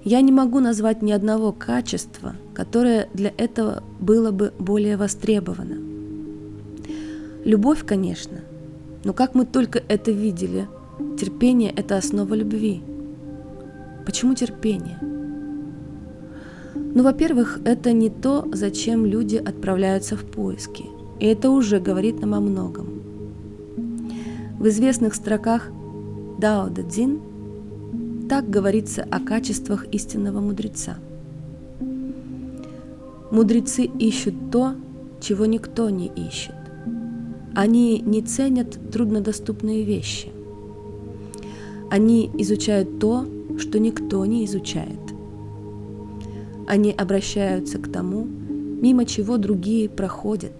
Я 0.02 0.22
не 0.22 0.32
могу 0.32 0.60
назвать 0.60 1.02
ни 1.02 1.12
одного 1.12 1.52
качества, 1.52 2.36
которое 2.54 3.10
для 3.12 3.34
этого 3.36 3.82
было 4.00 4.30
бы 4.30 4.54
более 4.58 4.96
востребовано. 4.96 5.76
Любовь, 7.44 7.84
конечно, 7.84 8.40
но 9.04 9.12
как 9.12 9.34
мы 9.34 9.46
только 9.46 9.82
это 9.88 10.10
видели, 10.10 10.68
терпение– 11.18 11.70
это 11.76 11.96
основа 11.96 12.34
любви– 12.34 12.82
Почему 14.04 14.34
терпение? 14.34 14.98
Ну, 16.74 17.02
во-первых, 17.02 17.60
это 17.64 17.92
не 17.92 18.10
то, 18.10 18.48
зачем 18.52 19.06
люди 19.06 19.36
отправляются 19.36 20.16
в 20.16 20.24
поиски. 20.24 20.86
И 21.20 21.26
это 21.26 21.50
уже 21.50 21.78
говорит 21.78 22.20
нам 22.20 22.34
о 22.34 22.40
многом. 22.40 23.02
В 24.58 24.66
известных 24.68 25.14
строках 25.14 25.68
Дао 26.38 26.68
Дэ 26.70 26.88
Цзин 26.88 27.20
так 28.28 28.48
говорится 28.50 29.06
о 29.10 29.20
качествах 29.20 29.86
истинного 29.92 30.40
мудреца. 30.40 30.96
Мудрецы 33.30 33.84
ищут 33.84 34.34
то, 34.50 34.74
чего 35.20 35.46
никто 35.46 35.90
не 35.90 36.08
ищет. 36.08 36.59
Они 37.54 38.00
не 38.00 38.22
ценят 38.22 38.78
труднодоступные 38.92 39.82
вещи. 39.82 40.28
Они 41.90 42.30
изучают 42.38 42.98
то, 43.00 43.26
что 43.58 43.78
никто 43.78 44.24
не 44.24 44.44
изучает. 44.44 44.98
Они 46.66 46.92
обращаются 46.92 47.78
к 47.78 47.90
тому, 47.90 48.24
мимо 48.24 49.04
чего 49.04 49.36
другие 49.36 49.88
проходят. 49.88 50.52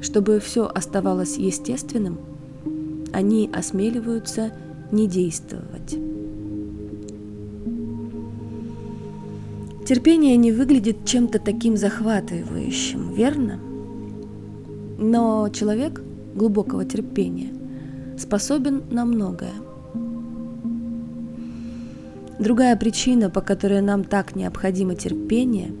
Чтобы 0.00 0.40
все 0.40 0.66
оставалось 0.66 1.36
естественным, 1.36 2.18
они 3.12 3.50
осмеливаются 3.52 4.52
не 4.90 5.06
действовать. 5.06 5.98
Терпение 9.86 10.36
не 10.36 10.52
выглядит 10.52 11.04
чем-то 11.04 11.38
таким 11.38 11.76
захватывающим, 11.76 13.12
верно? 13.12 13.58
Но 15.02 15.48
человек 15.48 16.00
глубокого 16.32 16.84
терпения 16.84 17.52
способен 18.16 18.84
на 18.88 19.04
многое. 19.04 19.50
Другая 22.38 22.76
причина, 22.76 23.28
по 23.28 23.40
которой 23.40 23.82
нам 23.82 24.04
так 24.04 24.36
необходимо 24.36 24.94
терпение, 24.94 25.72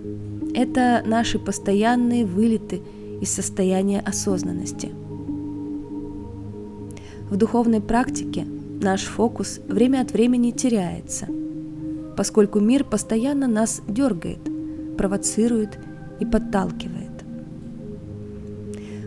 это 0.54 1.04
наши 1.06 1.38
постоянные 1.38 2.26
вылеты 2.26 2.82
из 3.20 3.30
состояния 3.30 4.00
осознанности. 4.00 4.90
В 7.30 7.36
духовной 7.36 7.80
практике 7.80 8.44
наш 8.82 9.02
фокус 9.02 9.60
время 9.68 10.00
от 10.00 10.10
времени 10.10 10.50
теряется, 10.50 11.28
поскольку 12.16 12.58
мир 12.58 12.82
постоянно 12.82 13.46
нас 13.46 13.82
дергает, 13.86 14.40
провоцирует 14.98 15.78
и 16.18 16.26
подталкивает. 16.26 17.11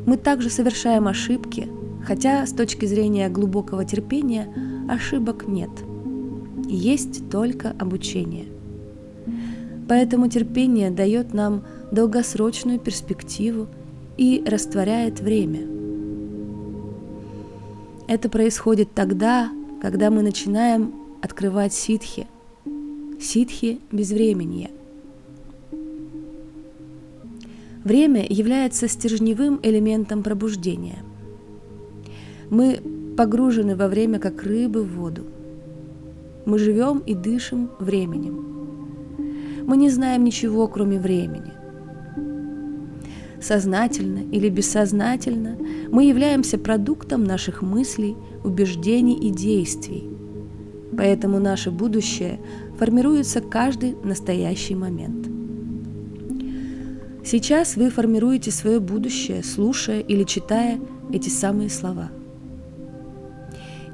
Мы 0.06 0.18
также 0.18 0.50
совершаем 0.50 1.08
ошибки, 1.08 1.68
хотя 2.06 2.46
с 2.46 2.52
точки 2.52 2.86
зрения 2.86 3.30
глубокого 3.30 3.86
терпения 3.86 4.54
ошибок 4.88 5.48
нет. 5.48 5.72
Есть 6.68 7.30
только 7.30 7.76
обучение. 7.80 8.46
Поэтому 9.88 10.30
терпение 10.30 10.92
дает 10.92 11.34
нам 11.34 11.64
долгосрочную 11.92 12.80
перспективу 12.80 13.68
и 14.18 14.44
растворяет 14.46 15.20
время. 15.20 15.68
Это 18.08 18.30
происходит 18.30 18.94
тогда, 18.94 19.50
когда 19.82 20.12
мы 20.12 20.22
начинаем 20.22 20.94
открывать 21.22 21.74
ситхи, 21.74 22.28
ситхи 23.20 23.80
безвременья. 23.92 24.70
Время 27.86 28.26
является 28.28 28.88
стержневым 28.88 29.60
элементом 29.62 30.24
пробуждения. 30.24 31.04
Мы 32.50 32.82
погружены 33.16 33.76
во 33.76 33.88
время, 33.88 34.18
как 34.18 34.42
рыбы 34.42 34.82
в 34.82 34.96
воду. 34.96 35.22
Мы 36.48 36.58
живем 36.58 37.04
и 37.06 37.14
дышим 37.14 37.70
временем. 37.80 38.44
Мы 39.68 39.78
не 39.78 39.92
знаем 39.92 40.24
ничего, 40.24 40.68
кроме 40.68 41.00
времени. 41.00 41.54
Сознательно 43.40 44.22
или 44.32 44.50
бессознательно 44.50 45.56
мы 45.92 46.06
являемся 46.06 46.58
продуктом 46.58 47.24
наших 47.24 47.62
мыслей, 47.62 48.16
убеждений 48.44 49.16
и 49.16 49.30
действий. 49.30 50.10
Поэтому 50.98 51.40
наше 51.40 51.70
будущее 51.70 52.40
формируется 52.80 53.42
каждый 53.42 53.96
настоящий 54.04 54.74
момент. 54.74 55.35
Сейчас 57.26 57.76
вы 57.76 57.90
формируете 57.90 58.52
свое 58.52 58.80
будущее, 58.80 59.44
слушая 59.44 60.00
или 60.02 60.24
читая 60.24 60.80
эти 61.12 61.30
самые 61.30 61.72
слова. 61.72 62.12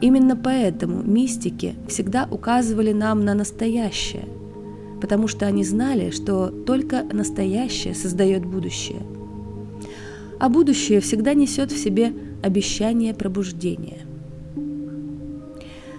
Именно 0.02 0.36
поэтому 0.36 1.02
мистики 1.02 1.76
всегда 1.88 2.28
указывали 2.30 2.92
нам 2.92 3.24
на 3.24 3.34
настоящее, 3.34 4.26
потому 5.00 5.30
что 5.30 5.48
они 5.48 5.64
знали, 5.64 6.10
что 6.10 6.48
только 6.50 7.04
настоящее 7.04 7.96
создает 7.96 8.46
будущее. 8.46 9.02
А 10.38 10.50
будущее 10.50 11.00
всегда 11.00 11.34
несет 11.34 11.72
в 11.72 11.82
себе 11.82 12.12
обещание 12.44 13.14
пробуждения. 13.14 14.00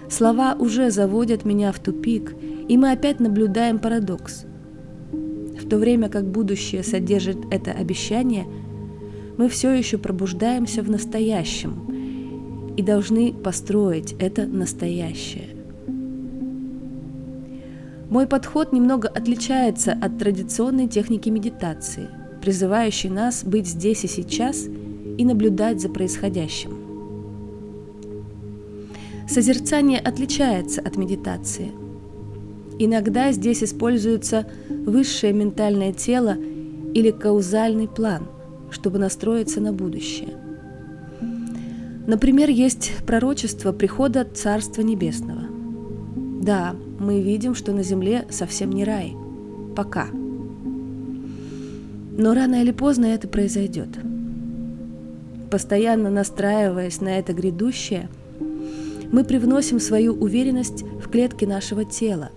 Слова 0.07 0.55
уже 0.59 0.91
заводят 0.91 1.45
меня 1.45 1.71
в 1.71 1.79
тупик, 1.79 2.35
и 2.67 2.77
мы 2.77 2.91
опять 2.91 3.19
наблюдаем 3.19 3.79
парадокс. 3.79 4.45
То 5.73 5.79
время 5.79 6.07
как 6.07 6.29
будущее 6.29 6.83
содержит 6.83 7.37
это 7.49 7.71
обещание, 7.71 8.45
мы 9.39 9.49
все 9.49 9.71
еще 9.73 9.97
пробуждаемся 9.97 10.83
в 10.83 10.89
настоящем 10.91 12.75
и 12.77 12.83
должны 12.83 13.33
построить 13.33 14.13
это 14.19 14.45
настоящее. 14.45 15.47
Мой 18.11 18.27
подход 18.27 18.71
немного 18.71 19.07
отличается 19.07 19.93
от 19.93 20.19
традиционной 20.19 20.87
техники 20.87 21.29
медитации, 21.29 22.07
призывающей 22.39 23.09
нас 23.09 23.43
быть 23.43 23.65
здесь 23.65 24.03
и 24.03 24.07
сейчас 24.07 24.67
и 24.67 25.25
наблюдать 25.25 25.81
за 25.81 25.89
происходящим. 25.89 26.77
Созерцание 29.27 29.99
отличается 29.99 30.81
от 30.81 30.97
медитации. 30.97 31.71
Иногда 32.79 33.31
здесь 33.31 33.63
используется 33.63 34.45
высшее 34.69 35.33
ментальное 35.33 35.93
тело 35.93 36.35
или 36.93 37.11
каузальный 37.11 37.87
план, 37.87 38.27
чтобы 38.71 38.99
настроиться 38.99 39.61
на 39.61 39.73
будущее. 39.73 40.33
Например, 42.05 42.49
есть 42.49 42.91
пророчество 43.05 43.71
прихода 43.71 44.25
Царства 44.25 44.81
Небесного. 44.81 45.43
Да, 46.41 46.75
мы 46.99 47.21
видим, 47.21 47.55
что 47.55 47.71
на 47.71 47.83
Земле 47.83 48.25
совсем 48.29 48.71
не 48.71 48.83
рай. 48.83 49.15
Пока. 49.75 50.07
Но 52.17 52.33
рано 52.33 52.61
или 52.61 52.71
поздно 52.71 53.05
это 53.05 53.27
произойдет. 53.27 53.89
Постоянно 55.49 56.09
настраиваясь 56.09 56.99
на 56.99 57.17
это 57.17 57.33
грядущее– 57.33 58.09
мы 59.13 59.23
привносим 59.23 59.79
свою 59.79 60.15
уверенность 60.15 60.81
в 60.81 61.07
клетки 61.07 61.45
нашего 61.45 61.85
тела 61.85 62.31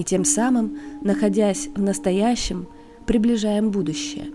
и 0.00 0.02
тем 0.02 0.24
самым, 0.24 0.78
находясь 1.02 1.68
в 1.74 1.82
настоящем, 1.82 2.66
приближаем 3.06 3.70
будущее. 3.70 4.28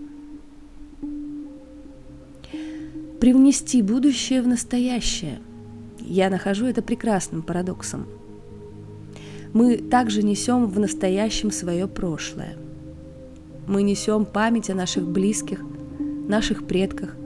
Привнести 3.18 3.82
будущее 3.82 4.42
в 4.42 4.46
настоящее. 4.46 5.40
Я 5.98 6.30
нахожу 6.30 6.66
это 6.66 6.82
прекрасным 6.82 7.42
парадоксом. 7.42 8.06
Мы 9.52 9.78
также 9.78 10.22
несем 10.22 10.66
в 10.66 10.78
настоящем 10.78 11.50
свое 11.50 11.88
прошлое. 11.88 12.56
Мы 13.66 13.82
несем 13.82 14.24
память 14.24 14.70
о 14.70 14.74
наших 14.74 15.04
близких, 15.04 15.64
наших 16.28 16.64
предках. 16.68 17.16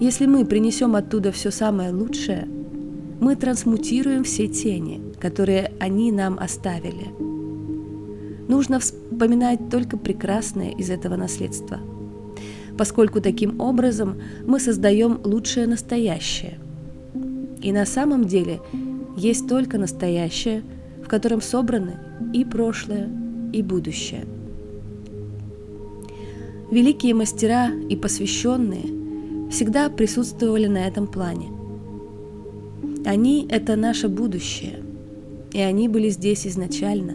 Если 0.00 0.24
мы 0.24 0.46
принесем 0.46 0.96
оттуда 0.96 1.32
все 1.32 1.50
самое 1.50 1.92
лучшее– 1.92 2.48
мы 3.20 3.36
трансмутируем 3.36 4.24
все 4.24 4.48
тени, 4.48 5.00
которые 5.24 5.72
они 5.80 6.12
нам 6.12 6.38
оставили. 6.38 7.06
Нужно 8.46 8.78
вспоминать 8.78 9.70
только 9.70 9.96
прекрасное 9.96 10.72
из 10.72 10.90
этого 10.90 11.16
наследства, 11.16 11.78
поскольку 12.76 13.22
таким 13.22 13.58
образом 13.58 14.16
мы 14.46 14.60
создаем 14.60 15.18
лучшее 15.24 15.66
настоящее. 15.66 16.58
И 17.62 17.72
на 17.72 17.86
самом 17.86 18.26
деле 18.26 18.60
есть 19.16 19.48
только 19.48 19.78
настоящее, 19.78 20.62
в 21.02 21.08
котором 21.08 21.40
собраны 21.40 21.94
и 22.34 22.44
прошлое, 22.44 23.08
и 23.54 23.62
будущее. 23.62 24.26
Великие 26.70 27.14
мастера 27.14 27.70
и 27.88 27.96
посвященные 27.96 29.48
всегда 29.50 29.88
присутствовали 29.88 30.66
на 30.66 30.86
этом 30.86 31.06
плане– 31.06 31.48
они— 33.04 33.46
это 33.50 33.76
наше 33.76 34.08
будущее, 34.08 34.83
и 35.54 35.60
они 35.60 35.88
были 35.88 36.10
здесь 36.10 36.46
изначально. 36.46 37.14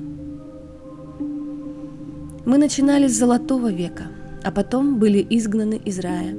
Мы 2.45 2.57
начинали 2.57 3.07
с 3.07 3.17
Золотого 3.17 3.71
века, 3.71 4.07
а 4.43 4.51
потом 4.51 4.97
были 4.97 5.25
изгнаны 5.29 5.79
из 5.85 5.99
рая. 5.99 6.35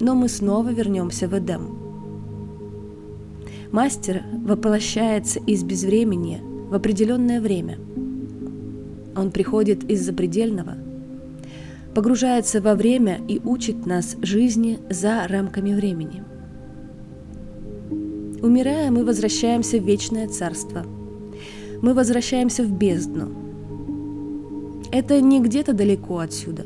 Но 0.00 0.14
мы 0.14 0.28
снова 0.28 0.70
вернемся 0.70 1.28
в 1.28 1.36
Эдем. 1.36 1.76
Мастер 3.72 4.22
воплощается 4.32 5.40
из 5.40 5.64
безвремени 5.64 6.40
в 6.70 6.74
определенное 6.74 7.40
время. 7.40 7.78
Он 9.16 9.30
приходит 9.32 9.84
из 9.90 10.04
запредельного, 10.04 10.76
погружается 11.94 12.60
во 12.60 12.74
время 12.74 13.20
и 13.28 13.40
учит 13.44 13.86
нас 13.86 14.16
жизни 14.22 14.78
за 14.88 15.26
рамками 15.26 15.74
времени– 15.74 16.22
Умирая, 18.42 18.90
мы 18.90 19.04
возвращаемся 19.04 19.78
в 19.78 19.84
вечное 19.84 20.26
царство, 20.26 20.84
мы 21.80 21.94
возвращаемся 21.94 22.64
в 22.64 22.72
бездну. 22.72 23.28
Это 24.90 25.20
не 25.20 25.40
где-то 25.40 25.72
далеко 25.72 26.18
отсюда, 26.18 26.64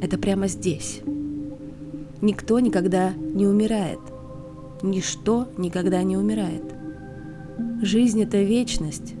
это 0.00 0.16
прямо 0.16 0.48
здесь. 0.48 1.02
Никто 2.22 2.58
никогда 2.58 3.12
не 3.12 3.46
умирает. 3.46 3.98
Ничто 4.82 5.48
никогда 5.58 6.02
не 6.02 6.16
умирает. 6.16 6.64
Жизнь– 7.82 8.22
это 8.24 8.40
вечность. 8.40 9.12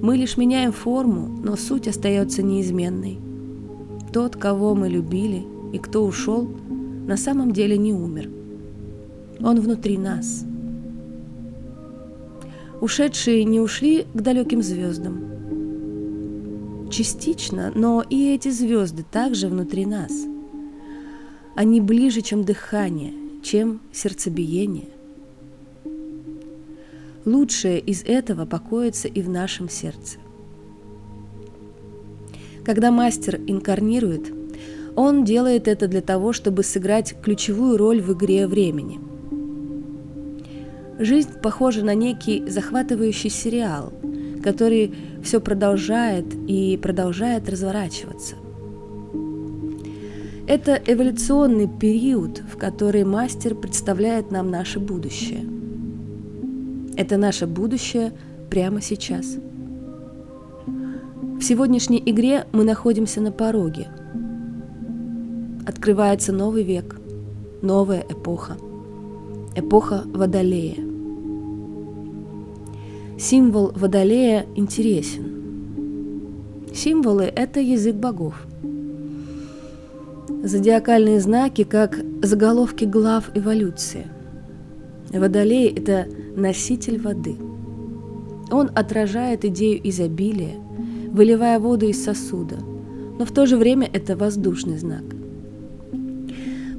Мы 0.00 0.16
лишь 0.16 0.38
меняем 0.38 0.72
форму, 0.72 1.28
но 1.42 1.56
суть 1.56 1.86
остается 1.86 2.42
неизменной. 2.42 3.18
Тот, 4.10 4.36
кого 4.36 4.74
мы 4.74 4.88
любили 4.88 5.44
и 5.74 5.78
кто 5.78 6.06
ушел, 6.06 6.48
на 7.06 7.18
самом 7.18 7.52
деле 7.52 7.76
не 7.76 7.92
умер. 7.92 8.30
Он 9.40 9.60
внутри 9.60 9.98
нас. 9.98 10.46
Ушедшие 12.80 13.44
не 13.44 13.60
ушли 13.60 14.06
к 14.14 14.20
далеким 14.20 14.62
звездам. 14.62 15.20
Частично, 16.90 17.72
но 17.74 18.02
и 18.08 18.34
эти 18.34 18.50
звезды 18.50 19.04
также 19.10 19.48
внутри 19.48 19.84
нас– 19.86 20.12
они 21.58 21.80
ближе, 21.80 22.20
чем 22.20 22.44
дыхание, 22.44 23.12
чем 23.42 23.80
сердцебиение. 23.92 24.90
Лучшее 27.24 27.80
из 27.80 28.04
этого 28.04 28.46
покоится 28.46 29.08
и 29.08 29.20
в 29.22 29.28
нашем 29.28 29.68
сердце. 29.68 30.18
Когда 32.64 32.92
мастер 32.92 33.40
инкарнирует, 33.44 34.32
он 34.94 35.24
делает 35.24 35.66
это 35.66 35.88
для 35.88 36.00
того, 36.00 36.32
чтобы 36.32 36.62
сыграть 36.62 37.16
ключевую 37.20 37.76
роль 37.76 38.00
в 38.00 38.12
игре 38.12 38.46
времени. 38.46 39.00
Жизнь 40.98 41.30
похожа 41.42 41.84
на 41.84 41.94
некий 41.94 42.48
захватывающий 42.48 43.30
сериал, 43.30 43.92
который 44.42 44.94
все 45.22 45.40
продолжает 45.40 46.26
и 46.46 46.76
продолжает 46.76 47.48
разворачиваться– 47.48 48.34
это 50.48 50.80
эволюционный 50.86 51.68
период, 51.68 52.38
в 52.50 52.56
который 52.56 53.04
мастер 53.04 53.54
представляет 53.54 54.30
нам 54.30 54.50
наше 54.50 54.80
будущее. 54.80 55.44
Это 56.96 57.18
наше 57.18 57.46
будущее 57.46 58.14
прямо 58.48 58.80
сейчас. 58.80 59.36
В 60.66 61.42
сегодняшней 61.42 62.02
игре 62.02 62.46
мы 62.52 62.64
находимся 62.64 63.20
на 63.20 63.30
пороге. 63.30 63.88
Открывается 65.66 66.32
новый 66.32 66.62
век, 66.62 66.98
новая 67.60 68.02
эпоха. 68.08 68.56
Эпоха 69.54 70.04
Водолея. 70.06 70.87
Символ 73.18 73.72
Водолея 73.74 74.46
интересен. 74.54 75.24
Символы– 76.72 77.24
это 77.36 77.60
язык 77.60 77.96
богов– 77.96 78.46
Зодиакальные 80.42 81.20
знаки 81.20 81.64
как 81.64 81.98
заголовки 82.22 82.84
глав 82.84 83.30
эволюции. 83.34 84.06
Водолей– 85.12 85.68
это 85.76 86.06
носитель 86.36 87.00
воды. 87.00 87.36
Он 88.50 88.70
отражает 88.74 89.44
идею 89.44 89.80
изобилия, 89.88 90.54
выливая 91.10 91.58
воду 91.58 91.86
из 91.86 92.02
сосуда, 92.04 92.56
но 93.18 93.24
в 93.24 93.32
то 93.32 93.46
же 93.46 93.56
время 93.56 93.90
это 93.92 94.16
воздушный 94.16 94.78
знак. 94.78 95.02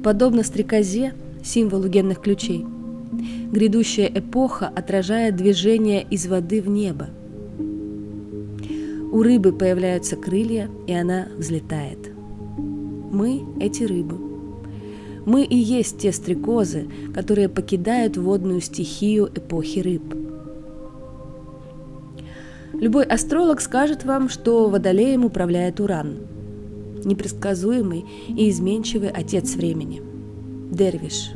Подобно 0.02 0.42
стрекозе, 0.42 1.12
символу 1.44 1.86
генных 1.88 2.22
ключей, 2.22 2.64
грядущая 3.50 4.06
эпоха 4.06 4.68
отражает 4.68 5.36
движение 5.36 6.02
из 6.02 6.26
воды 6.26 6.62
в 6.62 6.68
небо. 6.68 7.08
У 9.12 9.22
рыбы 9.22 9.52
появляются 9.52 10.16
крылья, 10.16 10.70
и 10.86 10.92
она 10.92 11.26
взлетает. 11.36 11.98
Мы– 12.56 13.42
эти 13.60 13.82
рыбы. 13.82 14.16
Мы 15.26 15.44
и 15.44 15.56
есть 15.56 15.98
те 15.98 16.12
стрекозы, 16.12 16.86
которые 17.12 17.48
покидают 17.48 18.16
водную 18.16 18.60
стихию 18.60 19.28
эпохи 19.34 19.80
рыб. 19.80 20.14
Любой 22.72 23.04
астролог 23.04 23.60
скажет 23.60 24.04
вам, 24.04 24.28
что 24.28 24.68
водолеем 24.68 25.24
управляет 25.24 25.80
Уран, 25.80 26.18
непредсказуемый 27.04 28.04
и 28.28 28.48
изменчивый 28.48 29.10
отец 29.10 29.56
времени, 29.56 30.00
Дервиш. 30.70 31.32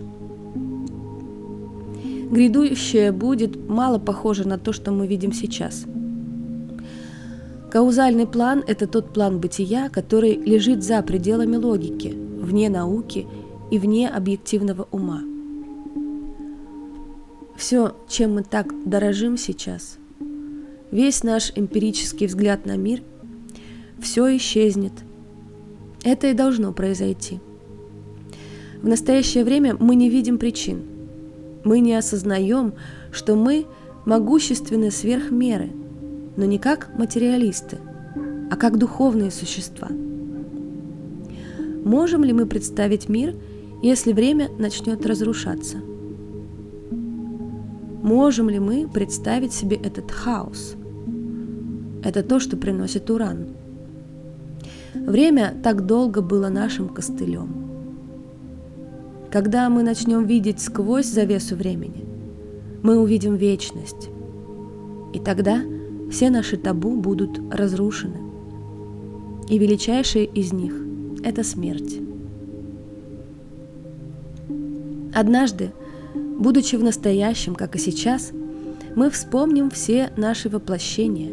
Грядущее 2.30 3.12
будет 3.12 3.68
мало 3.68 3.98
похоже 3.98 4.46
на 4.48 4.58
то, 4.58 4.72
что 4.72 4.90
мы 4.92 5.06
видим 5.06 5.32
сейчас– 5.32 5.84
Каузальный 7.74 8.28
план– 8.28 8.62
это 8.68 8.86
тот 8.86 9.12
план 9.12 9.40
бытия, 9.40 9.88
который 9.88 10.36
лежит 10.36 10.84
за 10.84 11.02
пределами 11.02 11.56
логики, 11.56 12.14
вне 12.14 12.70
науки 12.70 13.26
и 13.72 13.80
вне 13.80 14.08
объективного 14.08 14.86
ума. 14.92 15.22
Все, 17.56 17.96
чем 18.08 18.34
мы 18.34 18.44
так 18.44 18.72
дорожим 18.88 19.36
сейчас, 19.36 19.98
весь 20.92 21.24
наш 21.24 21.50
эмпирический 21.56 22.28
взгляд 22.28 22.64
на 22.64 22.76
мир, 22.76 23.02
все 23.98 24.36
исчезнет. 24.36 24.92
Это 26.04 26.28
и 26.28 26.32
должно 26.32 26.72
произойти. 26.72 27.40
В 28.82 28.86
настоящее 28.86 29.42
время 29.42 29.74
мы 29.80 29.96
не 29.96 30.10
видим 30.10 30.38
причин. 30.38 30.84
Мы 31.64 31.80
не 31.80 31.94
осознаем, 31.94 32.74
что 33.10 33.34
мы 33.36 33.66
могущественны 34.04 34.90
сверх 34.90 35.30
меры– 35.30 35.70
но 36.36 36.44
не 36.44 36.58
как 36.58 36.90
материалисты, 36.98 37.78
а 38.50 38.56
как 38.56 38.78
духовные 38.78 39.30
существа. 39.30 39.88
Можем 41.84 42.24
ли 42.24 42.32
мы 42.32 42.46
представить 42.46 43.08
мир, 43.08 43.34
если 43.82 44.12
время 44.12 44.48
начнет 44.58 45.04
разрушаться? 45.06 45.78
Можем 48.02 48.48
ли 48.48 48.58
мы 48.58 48.88
представить 48.88 49.52
себе 49.52 49.76
этот 49.76 50.10
хаос? 50.10 50.74
Это 52.02 52.22
то, 52.22 52.40
что 52.40 52.56
приносит 52.56 53.10
уран. 53.10 53.46
Время 54.94 55.54
так 55.62 55.86
долго 55.86 56.20
было 56.20 56.48
нашим 56.48 56.88
костылем. 56.88 57.73
Когда 59.34 59.68
мы 59.68 59.82
начнем 59.82 60.26
видеть 60.26 60.60
сквозь 60.60 61.06
завесу 61.06 61.56
времени, 61.56 62.04
мы 62.84 63.00
увидим 63.00 63.34
вечность. 63.34 64.08
И 65.12 65.18
тогда– 65.18 65.60
все 66.12 66.30
наши 66.30 66.56
табу 66.56 66.94
будут 66.94 67.40
разрушены. 67.52 68.18
И 69.48 69.58
величайшее 69.58 70.24
из 70.24 70.52
них– 70.52 70.72
это 71.24 71.42
смерть. 71.42 71.98
Однажды, 75.12 75.72
будучи 76.14 76.76
в 76.76 76.84
настоящем, 76.84 77.56
как 77.56 77.74
и 77.74 77.80
сейчас, 77.80 78.30
мы 78.94 79.10
вспомним 79.10 79.68
все 79.68 80.12
наши 80.16 80.48
воплощения. 80.48 81.32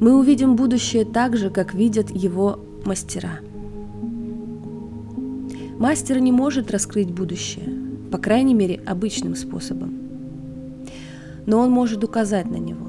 Мы 0.00 0.18
увидим 0.18 0.56
будущее 0.56 1.04
так 1.04 1.36
же, 1.36 1.50
как 1.50 1.74
видят 1.74 2.08
его 2.10 2.60
мастера. 2.86 3.40
Мастер 5.82 6.20
не 6.20 6.30
может 6.30 6.70
раскрыть 6.70 7.10
будущее, 7.10 7.68
по 8.12 8.16
крайней 8.16 8.54
мере, 8.54 8.80
обычным 8.86 9.34
способом. 9.34 9.92
Но 11.44 11.58
он 11.58 11.72
может 11.72 12.04
указать 12.04 12.48
на 12.48 12.54
него. 12.54 12.86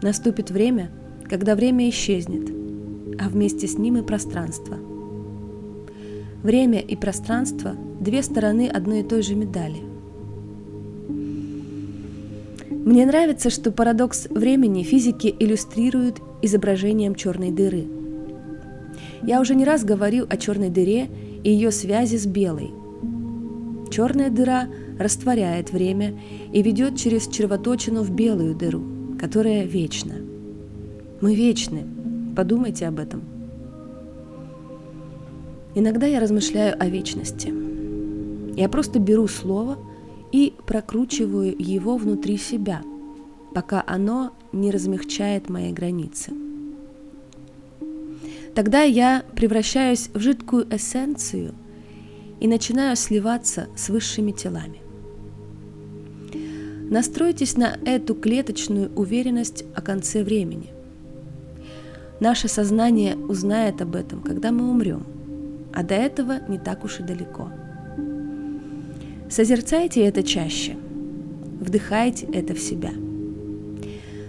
Наступит 0.00 0.52
время, 0.52 0.92
когда 1.28 1.56
время 1.56 1.88
исчезнет, 1.88 2.54
а 3.20 3.28
вместе 3.30 3.66
с 3.66 3.76
ним 3.78 3.96
и 3.96 4.02
пространство. 4.02 4.76
Время 6.44 6.78
и 6.78 6.94
пространство– 6.94 7.74
две 8.00 8.22
стороны 8.22 8.68
одной 8.68 9.00
и 9.00 9.02
той 9.02 9.22
же 9.22 9.34
медали. 9.34 9.80
Мне 12.70 13.06
нравится, 13.06 13.50
что 13.50 13.72
парадокс 13.72 14.28
времени 14.30 14.84
физики 14.84 15.34
иллюстрируют 15.36 16.22
изображением 16.42 17.16
черной 17.16 17.50
дыры. 17.50 17.88
Я 19.26 19.40
уже 19.40 19.54
не 19.54 19.64
раз 19.64 19.84
говорил 19.84 20.26
о 20.28 20.36
черной 20.36 20.70
дыре 20.70 21.08
и 21.42 21.50
ее 21.50 21.70
связи 21.70 22.16
с 22.16 22.26
белой. 22.26 22.70
Черная 23.90 24.30
дыра 24.30 24.68
растворяет 24.98 25.72
время 25.72 26.18
и 26.52 26.62
ведет 26.62 26.96
через 26.96 27.28
червоточину 27.28 28.02
в 28.02 28.10
белую 28.10 28.54
дыру– 28.54 28.82
которая 29.24 29.64
вечна. 29.64 30.16
Мы 31.22 31.34
вечны. 31.34 31.86
Подумайте 32.36 32.86
об 32.86 32.98
этом. 32.98 33.22
Иногда 35.74 36.06
я 36.06 36.20
размышляю 36.20 36.76
о 36.78 36.86
вечности. 36.88 37.50
Я 38.54 38.68
просто 38.68 38.98
беру 38.98 39.26
слово 39.26 39.78
и 40.30 40.52
прокручиваю 40.66 41.54
его 41.58 41.96
внутри 41.96 42.36
себя, 42.36 42.82
пока 43.54 43.82
оно 43.86 44.32
не 44.52 44.70
размягчает 44.70 45.48
мои 45.48 45.72
границы. 45.72 46.43
Тогда 48.54 48.82
я 48.82 49.24
превращаюсь 49.34 50.10
в 50.14 50.20
жидкую 50.20 50.66
эссенцию 50.74 51.54
и 52.38 52.46
начинаю 52.46 52.94
сливаться 52.96 53.66
с 53.76 53.88
высшими 53.88 54.30
телами. 54.30 54.80
Настройтесь 56.88 57.56
на 57.56 57.76
эту 57.84 58.14
клеточную 58.14 58.92
уверенность 58.94 59.64
о 59.74 59.82
конце 59.82 60.22
времени. 60.22 60.68
Наше 62.20 62.46
сознание 62.46 63.16
узнает 63.16 63.82
об 63.82 63.96
этом, 63.96 64.22
когда 64.22 64.52
мы 64.52 64.70
умрем, 64.70 65.04
а 65.72 65.82
до 65.82 65.94
этого 65.94 66.38
не 66.48 66.58
так 66.58 66.84
уж 66.84 67.00
и 67.00 67.02
далеко. 67.02 67.50
Созерцайте 69.28 70.02
это 70.02 70.22
чаще, 70.22 70.76
вдыхайте 71.60 72.26
это 72.26 72.54
в 72.54 72.60
себя. 72.60 72.92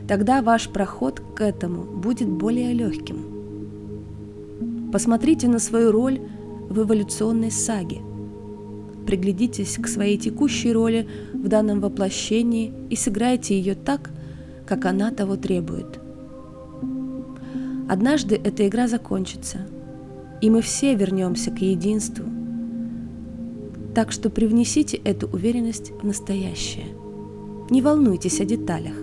Тогда 0.08 0.42
ваш 0.42 0.70
проход 0.70 1.22
к 1.36 1.42
этому 1.42 1.84
будет 1.84 2.30
более 2.30 2.74
легким. 2.74 3.35
Посмотрите 4.96 5.50
на 5.50 5.60
свою 5.60 5.92
роль 5.92 6.22
в 6.70 6.80
эволюционной 6.80 7.52
саге. 7.52 8.00
Приглядитесь 9.06 9.76
к 9.76 9.90
своей 9.90 10.18
текущей 10.18 10.72
роли 10.72 11.06
в 11.34 11.50
данном 11.50 11.82
воплощении 11.82 12.74
и 12.90 12.96
сыграйте 12.96 13.58
ее 13.58 13.76
так, 13.76 14.12
как 14.66 14.86
она 14.86 15.12
того 15.12 15.36
требует. 15.36 16.00
Однажды 17.90 18.40
эта 18.42 18.66
игра 18.70 18.88
закончится, 18.88 19.68
и 20.40 20.50
мы 20.50 20.62
все 20.62 20.96
вернемся 20.96 21.52
к 21.52 21.58
единству. 21.58 22.24
Так 23.94 24.14
что 24.14 24.30
привнесите 24.30 24.96
эту 24.96 25.28
уверенность 25.28 25.92
в 25.92 26.06
настоящее. 26.06 26.86
Не 27.70 27.82
волнуйтесь 27.82 28.40
о 28.40 28.46
деталях. 28.46 28.96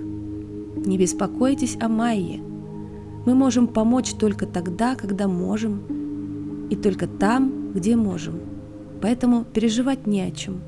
Не 0.87 0.97
беспокойтесь 0.97 1.77
о 1.83 1.89
Майе. 1.89 2.41
Мы 3.25 3.35
можем 3.35 3.69
помочь 3.69 4.15
только 4.15 4.47
тогда, 4.47 4.97
когда 4.97 5.29
можем, 5.29 6.67
и 6.71 6.77
только 6.77 7.07
там, 7.07 7.73
где 7.73 7.97
можем. 7.97 8.41
Поэтому 9.01 9.45
переживать 9.45 10.07
не 10.07 10.23
о 10.23 10.31
чем. 10.31 10.61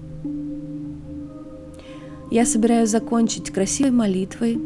Я 2.31 2.47
собираюсь 2.47 2.91
закончить 2.91 3.51
красивой 3.51 3.91
молитвой, 3.91 4.61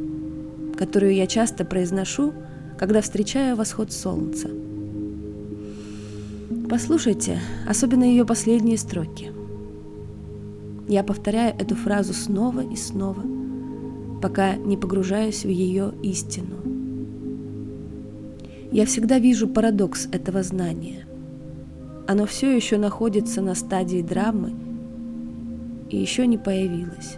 которую 0.77 1.15
я 1.15 1.27
часто 1.27 1.65
произношу, 1.65 2.33
когда 2.79 3.01
встречаю 3.01 3.57
восход 3.57 3.93
солнца. 3.93 4.49
Послушайте, 6.69 7.41
особенно 7.67 8.05
ее 8.05 8.25
последние 8.25 8.79
строки. 8.79 9.33
Я 10.87 11.03
повторяю 11.03 11.55
эту 11.59 11.75
фразу 11.75 12.13
снова 12.13 12.61
и 12.61 12.77
снова, 12.77 13.23
пока 14.21 14.57
не 14.57 14.77
погружаюсь 14.77 15.45
в 15.45 15.49
ее 15.49 15.93
истину. 16.03 16.68
Я 18.71 18.85
всегда 18.85 19.19
вижу 19.19 19.49
парадокс 19.49 20.09
этого 20.13 20.43
знания. 20.43 21.07
Оно 22.07 22.27
все 22.27 22.55
еще 22.55 22.77
находится 22.77 23.41
на 23.41 23.55
стадии 23.55 24.03
драмы 24.03 24.53
и 25.91 25.97
еще 25.97 26.27
не 26.27 26.37
появилось. 26.37 27.17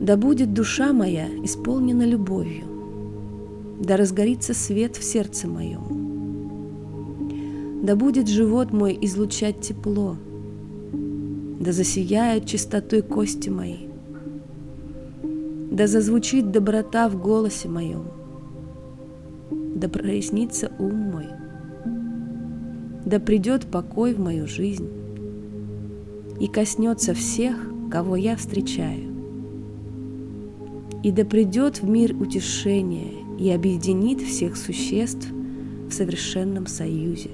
Да 0.00 0.16
будет 0.16 0.54
душа 0.54 0.92
моя 0.92 1.26
исполнена 1.44 2.04
любовью, 2.04 2.64
да 3.82 3.96
разгорится 3.96 4.54
свет 4.54 4.96
в 4.96 5.02
сердце 5.02 5.48
моем. 5.48 6.06
Да 7.82 7.96
будет 7.96 8.28
живот 8.28 8.72
мой 8.72 8.96
излучать 9.02 9.60
тепло, 9.60 10.16
да 11.60 11.72
засияют 11.72 12.46
чистотой 12.46 13.02
кости 13.02 13.48
мои, 13.48 13.85
да 15.76 15.86
зазвучит 15.86 16.52
доброта 16.52 17.06
в 17.06 17.20
голосе 17.20 17.68
моем, 17.68 18.04
да 19.50 19.90
прояснится 19.90 20.72
ум 20.78 20.94
мой, 20.94 21.26
да 23.04 23.20
придет 23.20 23.66
покой 23.66 24.14
в 24.14 24.18
мою 24.18 24.46
жизнь 24.46 24.88
и 26.40 26.46
коснется 26.46 27.12
всех, 27.12 27.56
кого 27.90 28.16
я 28.16 28.36
встречаю 28.36 29.14
и 31.02 31.12
да 31.12 31.26
придет 31.26 31.82
в 31.82 31.88
мир 31.88 32.16
утешение 32.16 33.12
и 33.38 33.50
объединит 33.50 34.22
всех 34.22 34.56
существ 34.56 35.28
в 35.90 35.92
совершенном 35.92 36.66
союзе. 36.66 37.32